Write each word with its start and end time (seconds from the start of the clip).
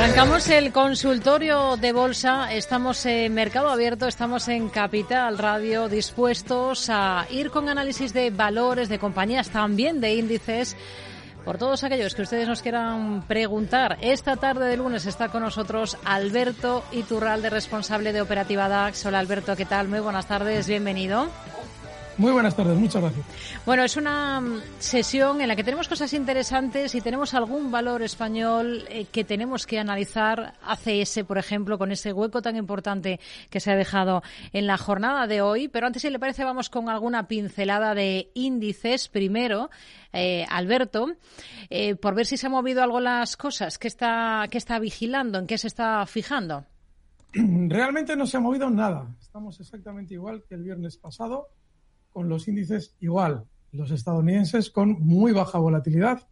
Arrancamos 0.00 0.48
el 0.48 0.72
consultorio 0.72 1.76
de 1.76 1.92
bolsa. 1.92 2.54
Estamos 2.54 3.04
en 3.04 3.34
Mercado 3.34 3.68
Abierto, 3.68 4.06
estamos 4.08 4.48
en 4.48 4.70
Capital 4.70 5.36
Radio, 5.36 5.90
dispuestos 5.90 6.88
a 6.88 7.26
ir 7.28 7.50
con 7.50 7.68
análisis 7.68 8.14
de 8.14 8.30
valores, 8.30 8.88
de 8.88 8.98
compañías, 8.98 9.50
también 9.50 10.00
de 10.00 10.14
índices. 10.14 10.74
Por 11.44 11.58
todos 11.58 11.84
aquellos 11.84 12.14
que 12.14 12.22
ustedes 12.22 12.48
nos 12.48 12.62
quieran 12.62 13.26
preguntar, 13.28 13.98
esta 14.00 14.36
tarde 14.36 14.68
de 14.68 14.78
lunes 14.78 15.04
está 15.04 15.28
con 15.28 15.42
nosotros 15.42 15.98
Alberto 16.02 16.82
Iturralde, 16.92 17.50
responsable 17.50 18.14
de 18.14 18.22
Operativa 18.22 18.70
DAX. 18.70 19.04
Hola 19.04 19.18
Alberto, 19.18 19.54
¿qué 19.54 19.66
tal? 19.66 19.88
Muy 19.88 20.00
buenas 20.00 20.26
tardes, 20.26 20.66
bienvenido. 20.66 21.28
Muy 22.20 22.32
buenas 22.32 22.54
tardes, 22.54 22.76
muchas 22.76 23.00
gracias. 23.00 23.24
Bueno, 23.64 23.82
es 23.82 23.96
una 23.96 24.42
mm, 24.42 24.60
sesión 24.78 25.40
en 25.40 25.48
la 25.48 25.56
que 25.56 25.64
tenemos 25.64 25.88
cosas 25.88 26.12
interesantes 26.12 26.94
y 26.94 27.00
tenemos 27.00 27.32
algún 27.32 27.70
valor 27.70 28.02
español 28.02 28.84
eh, 28.90 29.06
que 29.10 29.24
tenemos 29.24 29.66
que 29.66 29.78
analizar. 29.78 30.52
ACS, 30.62 31.24
por 31.26 31.38
ejemplo, 31.38 31.78
con 31.78 31.92
ese 31.92 32.12
hueco 32.12 32.42
tan 32.42 32.56
importante 32.56 33.20
que 33.48 33.58
se 33.58 33.72
ha 33.72 33.74
dejado 33.74 34.22
en 34.52 34.66
la 34.66 34.76
jornada 34.76 35.26
de 35.26 35.40
hoy. 35.40 35.68
Pero 35.68 35.86
antes, 35.86 36.02
si 36.02 36.10
le 36.10 36.18
parece, 36.18 36.44
vamos 36.44 36.68
con 36.68 36.90
alguna 36.90 37.26
pincelada 37.26 37.94
de 37.94 38.30
índices. 38.34 39.08
Primero, 39.08 39.70
eh, 40.12 40.44
Alberto, 40.50 41.14
eh, 41.70 41.94
por 41.94 42.14
ver 42.14 42.26
si 42.26 42.36
se 42.36 42.48
han 42.48 42.52
movido 42.52 42.82
algo 42.82 43.00
las 43.00 43.38
cosas. 43.38 43.78
¿Qué 43.78 43.88
está, 43.88 44.46
qué 44.50 44.58
está 44.58 44.78
vigilando? 44.78 45.38
¿En 45.38 45.46
qué 45.46 45.56
se 45.56 45.68
está 45.68 46.04
fijando? 46.04 46.66
Realmente 47.32 48.14
no 48.14 48.26
se 48.26 48.36
ha 48.36 48.40
movido 48.40 48.68
nada. 48.68 49.06
Estamos 49.18 49.58
exactamente 49.58 50.12
igual 50.12 50.44
que 50.46 50.54
el 50.54 50.64
viernes 50.64 50.98
pasado 50.98 51.48
con 52.12 52.28
los 52.28 52.48
índices 52.48 52.94
igual, 53.00 53.44
los 53.72 53.90
estadounidenses 53.90 54.70
con 54.70 55.00
muy 55.00 55.32
baja 55.32 55.58
volatilidad. 55.58 56.26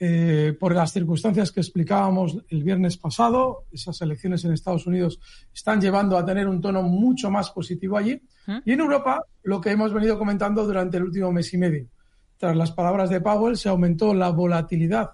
Eh, 0.00 0.56
por 0.58 0.74
las 0.74 0.92
circunstancias 0.92 1.52
que 1.52 1.60
explicábamos 1.60 2.38
el 2.48 2.64
viernes 2.64 2.96
pasado, 2.96 3.64
esas 3.70 4.00
elecciones 4.02 4.44
en 4.44 4.52
Estados 4.52 4.86
Unidos 4.86 5.20
están 5.54 5.80
llevando 5.80 6.18
a 6.18 6.24
tener 6.24 6.48
un 6.48 6.60
tono 6.60 6.82
mucho 6.82 7.30
más 7.30 7.50
positivo 7.50 7.96
allí. 7.96 8.20
Y 8.64 8.72
en 8.72 8.80
Europa, 8.80 9.24
lo 9.44 9.60
que 9.60 9.70
hemos 9.70 9.92
venido 9.92 10.18
comentando 10.18 10.66
durante 10.66 10.96
el 10.96 11.04
último 11.04 11.32
mes 11.32 11.54
y 11.54 11.58
medio. 11.58 11.86
Tras 12.36 12.56
las 12.56 12.72
palabras 12.72 13.08
de 13.08 13.20
Powell, 13.20 13.56
se 13.56 13.68
aumentó 13.68 14.12
la 14.12 14.30
volatilidad 14.30 15.12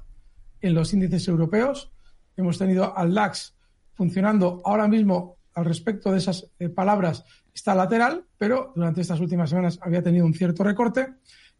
en 0.61 0.75
los 0.75 0.93
índices 0.93 1.29
europeos. 1.29 1.93
Hemos 2.37 2.59
tenido 2.59 2.97
al 2.97 3.15
DAX 3.15 3.55
funcionando 3.95 4.63
ahora 4.65 4.89
mismo 4.89 5.37
al 5.55 5.65
respecto 5.65 6.11
de 6.11 6.19
esas 6.19 6.51
eh, 6.59 6.69
palabras 6.69 7.25
está 7.55 7.75
lateral, 7.75 8.25
pero 8.39 8.73
durante 8.75 9.01
estas 9.01 9.21
últimas 9.21 9.51
semanas 9.51 9.79
había 9.83 10.03
tenido 10.03 10.27
un 10.27 10.35
cierto 10.35 10.65
recorte. 10.65 11.09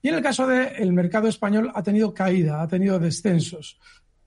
Y 0.03 0.09
en 0.09 0.15
el 0.15 0.23
caso 0.23 0.47
del 0.47 0.93
mercado 0.93 1.29
español 1.29 1.71
ha 1.75 1.83
tenido 1.83 2.15
caída, 2.15 2.63
ha 2.63 2.69
tenido 2.69 2.99
descensos. 2.99 3.79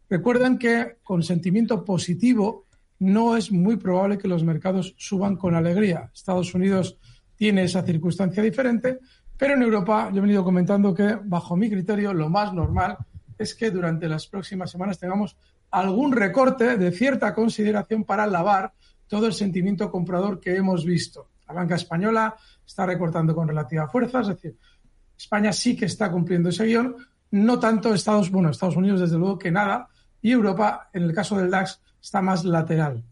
Recuerden 0.09 0.57
que 0.57 0.97
con 1.03 1.23
sentimiento 1.23 1.83
positivo 1.83 2.67
no 2.99 3.35
es 3.35 3.51
muy 3.51 3.77
probable 3.77 4.17
que 4.17 4.27
los 4.27 4.43
mercados 4.43 4.93
suban 4.97 5.35
con 5.35 5.55
alegría. 5.55 6.11
Estados 6.13 6.53
Unidos 6.53 6.97
tiene 7.35 7.63
esa 7.63 7.81
circunstancia 7.81 8.43
diferente, 8.43 8.99
pero 9.37 9.55
en 9.55 9.63
Europa 9.63 10.09
yo 10.11 10.19
he 10.19 10.21
venido 10.21 10.43
comentando 10.43 10.93
que 10.93 11.17
bajo 11.23 11.55
mi 11.55 11.69
criterio 11.69 12.13
lo 12.13 12.29
más 12.29 12.53
normal 12.53 12.97
es 13.37 13.55
que 13.55 13.71
durante 13.71 14.07
las 14.07 14.27
próximas 14.27 14.71
semanas 14.71 14.99
tengamos 14.99 15.35
algún 15.71 16.11
recorte 16.11 16.77
de 16.77 16.91
cierta 16.91 17.33
consideración 17.33 18.03
para 18.03 18.27
lavar 18.27 18.73
todo 19.07 19.25
el 19.25 19.33
sentimiento 19.33 19.89
comprador 19.89 20.39
que 20.39 20.55
hemos 20.55 20.85
visto. 20.85 21.29
Banca 21.53 21.75
española 21.75 22.35
está 22.65 22.85
recortando 22.85 23.33
con 23.35 23.47
relativa 23.47 23.87
fuerza, 23.87 24.21
es 24.21 24.27
decir, 24.27 24.57
España 25.17 25.53
sí 25.53 25.75
que 25.75 25.85
está 25.85 26.11
cumpliendo 26.11 26.49
ese 26.49 26.65
guion, 26.65 26.95
no 27.31 27.59
tanto 27.59 27.93
Estados, 27.93 28.29
bueno, 28.29 28.49
Estados 28.49 28.75
Unidos 28.75 29.01
desde 29.01 29.17
luego 29.17 29.39
que 29.39 29.51
nada, 29.51 29.87
y 30.21 30.31
Europa, 30.31 30.89
en 30.93 31.03
el 31.03 31.13
caso 31.13 31.37
del 31.37 31.49
DAX, 31.49 31.79
está 32.01 32.21
más 32.21 32.45
lateral. 32.45 33.03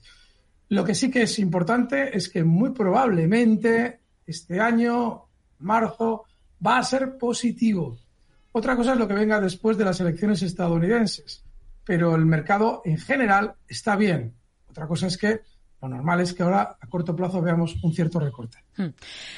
Lo 0.70 0.84
que 0.84 0.96
sí 0.96 1.12
que 1.12 1.24
es 1.24 1.40
importante 1.40 2.16
es 2.16 2.30
que 2.30 2.44
muy 2.44 2.72
probablemente 2.72 4.00
este 4.26 4.60
año, 4.60 5.26
marzo, 5.60 6.26
va 6.66 6.78
a 6.78 6.84
ser 6.84 7.18
positivo. 7.18 7.98
Otra 8.54 8.76
cosa 8.76 8.94
es 8.94 9.00
lo 9.00 9.08
que 9.08 9.14
venga 9.14 9.42
después 9.42 9.78
de 9.78 9.86
las 9.86 10.00
elecciones 10.00 10.42
estadounidenses, 10.42 11.44
pero 11.84 12.16
el 12.16 12.26
mercado 12.26 12.82
en 12.86 12.98
general 12.98 13.56
está 13.68 13.96
bien. 13.96 14.34
Otra 14.70 14.88
cosa 14.88 15.08
es 15.08 15.18
que 15.18 15.42
lo 15.82 15.90
normal 15.90 16.22
es 16.22 16.34
que 16.34 16.44
ahora 16.44 16.78
a 16.80 16.88
corto 16.88 17.16
plazo 17.16 17.42
veamos 17.42 17.76
un 17.82 17.94
cierto 17.94 18.20
recorte. 18.20 18.60
Hmm. 18.78 18.90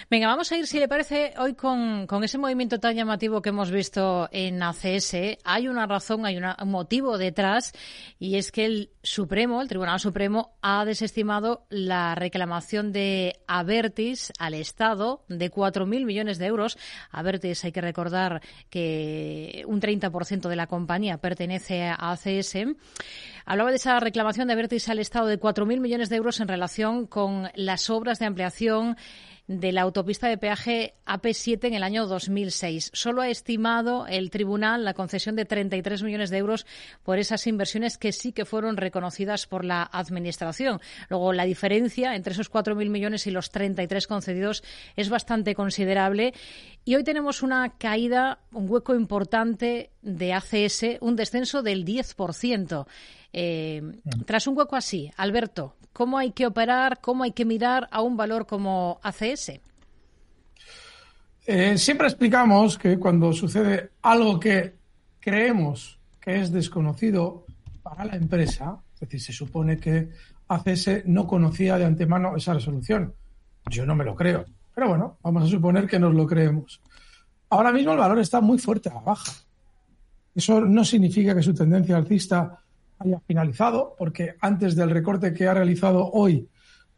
Venga, 0.09 0.27
vamos 0.27 0.51
a 0.51 0.57
ir, 0.57 0.67
si 0.67 0.77
le 0.77 0.87
parece, 0.87 1.33
hoy 1.37 1.53
con, 1.53 2.05
ese 2.23 2.37
movimiento 2.37 2.79
tan 2.79 2.95
llamativo 2.95 3.41
que 3.41 3.49
hemos 3.49 3.71
visto 3.71 4.27
en 4.31 4.61
ACS. 4.61 5.15
Hay 5.43 5.67
una 5.67 5.87
razón, 5.87 6.25
hay 6.25 6.37
un 6.37 6.69
motivo 6.69 7.17
detrás, 7.17 7.71
y 8.19 8.35
es 8.35 8.51
que 8.51 8.65
el 8.65 8.89
Supremo, 9.01 9.61
el 9.61 9.69
Tribunal 9.69 9.99
Supremo, 9.99 10.57
ha 10.61 10.83
desestimado 10.85 11.65
la 11.69 12.13
reclamación 12.15 12.91
de 12.91 13.39
Avertis 13.47 14.33
al 14.37 14.53
Estado 14.53 15.23
de 15.29 15.49
4.000 15.49 16.05
millones 16.05 16.37
de 16.39 16.45
euros. 16.45 16.77
Avertis, 17.11 17.63
hay 17.63 17.71
que 17.71 17.81
recordar 17.81 18.41
que 18.69 19.63
un 19.67 19.79
30% 19.79 20.49
de 20.49 20.55
la 20.55 20.67
compañía 20.67 21.17
pertenece 21.19 21.83
a 21.83 22.11
ACS. 22.11 22.57
Hablaba 23.45 23.71
de 23.71 23.75
esa 23.75 23.99
reclamación 23.99 24.47
de 24.47 24.53
Avertis 24.53 24.87
al 24.87 24.99
Estado 24.99 25.27
de 25.27 25.39
4.000 25.39 25.79
millones 25.79 26.09
de 26.09 26.15
euros 26.15 26.39
en 26.39 26.47
relación 26.47 27.07
con 27.07 27.49
las 27.55 27.89
obras 27.89 28.19
de 28.19 28.25
ampliación 28.25 28.95
de 29.47 29.73
la 29.73 29.81
autopista 29.81 30.29
de 30.29 30.37
peaje 30.37 30.93
AP7 31.05 31.67
en 31.67 31.73
el 31.73 31.83
año 31.83 32.07
2006. 32.07 32.91
Solo 32.93 33.21
ha 33.21 33.29
estimado 33.29 34.07
el 34.07 34.29
tribunal 34.29 34.85
la 34.85 34.93
concesión 34.93 35.35
de 35.35 35.45
33 35.45 36.03
millones 36.03 36.29
de 36.29 36.37
euros 36.37 36.65
por 37.03 37.19
esas 37.19 37.45
inversiones 37.47 37.97
que 37.97 38.13
sí 38.13 38.31
que 38.31 38.45
fueron 38.45 38.77
reconocidas 38.77 39.45
por 39.45 39.65
la 39.65 39.83
Administración. 39.83 40.79
Luego, 41.09 41.33
la 41.33 41.43
diferencia 41.43 42.15
entre 42.15 42.33
esos 42.33 42.51
4.000 42.51 42.89
millones 42.89 43.27
y 43.27 43.31
los 43.31 43.51
33 43.51 44.07
concedidos 44.07 44.63
es 44.95 45.09
bastante 45.09 45.55
considerable. 45.55 46.33
Y 46.85 46.95
hoy 46.95 47.03
tenemos 47.03 47.43
una 47.43 47.77
caída, 47.77 48.39
un 48.53 48.69
hueco 48.69 48.95
importante 48.95 49.91
de 50.01 50.33
ACS, 50.33 50.99
un 51.01 51.15
descenso 51.15 51.61
del 51.61 51.85
10%. 51.85 52.85
Eh, 53.33 53.81
mm. 53.81 54.21
tras 54.25 54.47
un 54.47 54.57
hueco 54.57 54.75
así, 54.75 55.11
Alberto, 55.17 55.75
¿cómo 55.91 56.17
hay 56.17 56.31
que 56.31 56.45
operar, 56.45 57.01
cómo 57.01 57.23
hay 57.23 57.31
que 57.31 57.45
mirar 57.45 57.87
a 57.91 58.01
un 58.01 58.15
valor 58.15 58.45
como 58.45 58.99
ACS? 59.01 59.32
Eh, 61.45 61.77
siempre 61.77 62.07
explicamos 62.07 62.77
que 62.77 62.97
cuando 62.97 63.33
sucede 63.33 63.91
algo 64.01 64.39
que 64.39 64.75
creemos 65.19 65.99
que 66.21 66.39
es 66.39 66.51
desconocido 66.51 67.45
para 67.81 68.05
la 68.05 68.15
empresa, 68.15 68.77
es 68.95 68.99
decir, 69.01 69.21
se 69.21 69.33
supone 69.33 69.77
que 69.77 70.09
ACS 70.47 71.05
no 71.05 71.27
conocía 71.27 71.77
de 71.77 71.85
antemano 71.85 72.35
esa 72.37 72.53
resolución. 72.53 73.13
Yo 73.69 73.85
no 73.85 73.95
me 73.95 74.05
lo 74.05 74.15
creo, 74.15 74.45
pero 74.73 74.89
bueno, 74.89 75.17
vamos 75.21 75.43
a 75.43 75.47
suponer 75.47 75.87
que 75.87 75.99
nos 75.99 76.13
lo 76.13 76.25
creemos. 76.25 76.81
Ahora 77.49 77.71
mismo 77.71 77.91
el 77.91 77.99
valor 77.99 78.19
está 78.19 78.39
muy 78.39 78.57
fuerte 78.57 78.89
a 78.89 78.95
la 78.95 79.01
baja. 79.01 79.31
Eso 80.33 80.61
no 80.61 80.83
significa 80.85 81.35
que 81.35 81.43
su 81.43 81.53
tendencia 81.53 81.97
alcista 81.97 82.59
haya 82.99 83.19
finalizado, 83.19 83.95
porque 83.97 84.35
antes 84.39 84.75
del 84.75 84.89
recorte 84.89 85.33
que 85.33 85.47
ha 85.47 85.53
realizado 85.53 86.09
hoy 86.11 86.47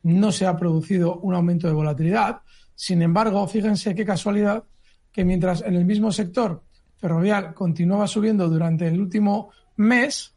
no 0.05 0.31
se 0.31 0.45
ha 0.45 0.55
producido 0.55 1.17
un 1.17 1.33
aumento 1.33 1.67
de 1.67 1.73
volatilidad. 1.73 2.41
Sin 2.75 3.01
embargo, 3.01 3.47
fíjense 3.47 3.95
qué 3.95 4.05
casualidad 4.05 4.63
que 5.11 5.25
mientras 5.25 5.63
en 5.63 5.73
el 5.73 5.83
mismo 5.83 6.11
sector 6.11 6.61
ferrovial 6.97 7.55
continuaba 7.55 8.05
subiendo 8.05 8.47
durante 8.47 8.87
el 8.87 9.01
último 9.01 9.49
mes, 9.77 10.35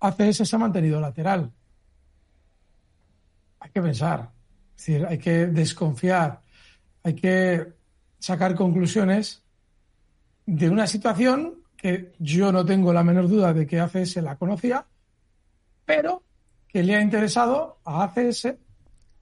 ACS 0.00 0.48
se 0.48 0.56
ha 0.56 0.58
mantenido 0.58 1.00
lateral. 1.00 1.52
Hay 3.60 3.70
que 3.70 3.82
pensar, 3.82 4.30
es 4.74 4.86
decir, 4.86 5.06
hay 5.06 5.18
que 5.18 5.48
desconfiar, 5.48 6.40
hay 7.02 7.14
que 7.14 7.74
sacar 8.18 8.54
conclusiones 8.54 9.42
de 10.46 10.70
una 10.70 10.86
situación 10.86 11.56
que 11.76 12.14
yo 12.18 12.50
no 12.52 12.64
tengo 12.64 12.90
la 12.90 13.04
menor 13.04 13.28
duda 13.28 13.52
de 13.52 13.66
que 13.66 13.80
ACS 13.80 14.16
la 14.16 14.36
conocía, 14.36 14.86
pero 15.84 16.22
que 16.66 16.82
le 16.82 16.96
ha 16.96 17.02
interesado 17.02 17.80
a 17.84 18.04
ACS 18.04 18.63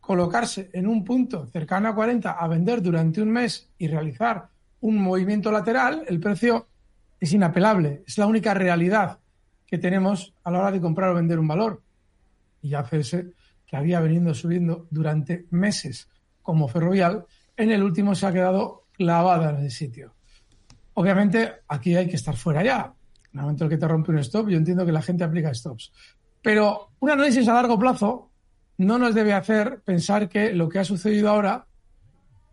colocarse 0.03 0.69
en 0.73 0.89
un 0.89 1.05
punto 1.05 1.47
cercano 1.47 1.89
a 1.89 1.95
40 1.95 2.33
a 2.33 2.49
vender 2.49 2.83
durante 2.83 3.23
un 3.23 3.31
mes 3.31 3.71
y 3.79 3.87
realizar 3.87 4.49
un 4.81 5.01
movimiento 5.01 5.53
lateral, 5.53 6.03
el 6.09 6.19
precio 6.19 6.67
es 7.21 7.33
inapelable, 7.33 8.03
es 8.05 8.19
la 8.19 8.27
única 8.27 8.53
realidad 8.53 9.21
que 9.65 9.79
tenemos 9.79 10.35
a 10.43 10.51
la 10.51 10.59
hora 10.59 10.73
de 10.73 10.81
comprar 10.81 11.11
o 11.11 11.15
vender 11.15 11.39
un 11.39 11.47
valor. 11.47 11.83
Y 12.63 12.75
ACS, 12.75 13.17
que 13.65 13.77
había 13.77 14.01
venido 14.01 14.35
subiendo 14.35 14.89
durante 14.91 15.47
meses 15.51 16.09
como 16.43 16.67
ferrovial, 16.67 17.25
en 17.57 17.71
el 17.71 17.85
último 17.85 18.17
se 18.17 18.27
ha 18.27 18.33
quedado 18.33 18.87
clavada 18.91 19.51
en 19.51 19.65
el 19.65 19.71
sitio. 19.71 20.15
Obviamente, 20.95 21.61
aquí 21.69 21.95
hay 21.95 22.09
que 22.09 22.17
estar 22.17 22.37
fuera 22.37 22.65
ya. 22.65 22.93
En 23.33 23.39
el 23.39 23.43
momento 23.43 23.65
en 23.65 23.71
que 23.71 23.79
te 23.79 23.87
rompe 23.87 24.11
un 24.11 24.19
stop, 24.19 24.49
yo 24.49 24.59
entiendo 24.59 24.85
que 24.85 24.93
la 24.93 25.01
gente 25.01 25.23
aplica 25.23 25.55
stops. 25.55 25.93
Pero 26.43 26.91
un 26.99 27.09
análisis 27.09 27.47
a 27.47 27.55
largo 27.55 27.79
plazo 27.79 28.32
no 28.79 28.99
nos 28.99 29.15
debe 29.15 29.33
hacer 29.33 29.81
pensar 29.85 30.29
que 30.29 30.53
lo 30.53 30.69
que 30.69 30.79
ha 30.79 30.85
sucedido 30.85 31.29
ahora, 31.29 31.67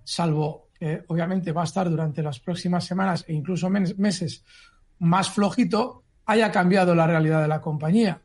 salvo 0.04 0.70
que 0.74 1.04
obviamente 1.08 1.52
va 1.52 1.62
a 1.62 1.66
estar 1.66 1.90
durante 1.90 2.24
las 2.24 2.40
próximas 2.40 2.86
semanas 2.86 3.26
e 3.28 3.34
incluso 3.34 3.70
meses 3.70 4.44
más 5.00 5.30
flojito, 5.30 6.04
haya 6.26 6.52
cambiado 6.52 6.96
la 6.96 7.08
realidad 7.08 7.42
de 7.42 7.48
la 7.48 7.62
compañía. 7.62 8.22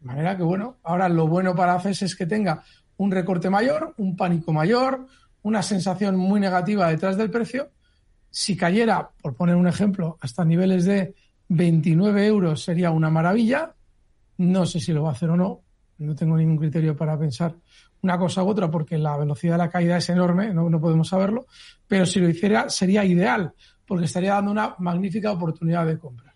De 0.00 0.06
manera 0.06 0.36
que, 0.36 0.42
bueno, 0.42 0.76
ahora 0.84 1.08
lo 1.08 1.26
bueno 1.26 1.54
para 1.54 1.74
ACS 1.74 2.02
es 2.02 2.16
que 2.16 2.26
tenga 2.26 2.62
un 2.98 3.10
recorte 3.10 3.50
mayor, 3.50 3.94
un 3.96 4.16
pánico 4.16 4.52
mayor, 4.52 5.06
una 5.42 5.62
sensación 5.62 6.16
muy 6.16 6.40
negativa 6.40 6.88
detrás 6.88 7.16
del 7.16 7.30
precio. 7.30 7.70
Si 8.30 8.56
cayera, 8.56 9.10
por 9.22 9.34
poner 9.34 9.56
un 9.56 9.66
ejemplo, 9.66 10.18
hasta 10.20 10.44
niveles 10.44 10.84
de 10.84 11.14
29 11.48 12.26
euros 12.26 12.62
sería 12.62 12.90
una 12.90 13.10
maravilla. 13.10 13.74
No 14.36 14.66
sé 14.66 14.80
si 14.80 14.92
lo 14.92 15.02
va 15.02 15.10
a 15.10 15.12
hacer 15.12 15.30
o 15.30 15.36
no. 15.36 15.62
No 15.98 16.14
tengo 16.14 16.36
ningún 16.36 16.56
criterio 16.56 16.96
para 16.96 17.18
pensar 17.18 17.54
una 18.02 18.18
cosa 18.18 18.44
u 18.44 18.48
otra 18.48 18.70
porque 18.70 18.98
la 18.98 19.16
velocidad 19.16 19.54
de 19.54 19.58
la 19.58 19.70
caída 19.70 19.96
es 19.96 20.08
enorme, 20.08 20.52
no, 20.54 20.80
podemos 20.80 21.08
saberlo. 21.08 21.46
Pero 21.86 22.06
si 22.06 22.20
lo 22.20 22.28
hiciera 22.28 22.68
sería 22.68 23.04
ideal 23.04 23.52
porque 23.86 24.04
estaría 24.04 24.34
dando 24.34 24.52
una 24.52 24.74
magnífica 24.78 25.32
oportunidad 25.32 25.86
de 25.86 25.98
compra. 25.98 26.27